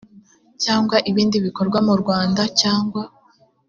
cyangwa 0.63 0.97
ibindi 1.09 1.37
bikorwa 1.45 1.79
mu 1.87 1.93
rwanda 2.01 2.41
cyangwa 2.61 3.01